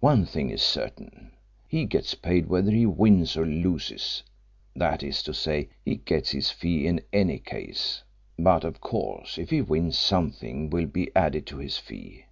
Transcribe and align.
One 0.00 0.26
thing 0.26 0.50
is 0.50 0.60
certain: 0.60 1.36
he 1.68 1.84
gets 1.84 2.16
paid 2.16 2.48
whether 2.48 2.72
he 2.72 2.84
wins 2.84 3.36
or 3.36 3.46
loses; 3.46 4.24
that 4.74 5.04
is 5.04 5.22
to 5.22 5.32
say, 5.32 5.68
he 5.84 5.94
gets 5.98 6.32
his 6.32 6.50
fee 6.50 6.84
in 6.84 7.00
any 7.12 7.38
case, 7.38 8.02
but 8.36 8.64
of 8.64 8.80
course 8.80 9.38
if 9.38 9.50
he 9.50 9.62
wins 9.62 9.96
something 9.96 10.68
will 10.68 10.86
be 10.86 11.14
added 11.14 11.46
to 11.46 11.58
his 11.58 11.78
fee. 11.78 12.24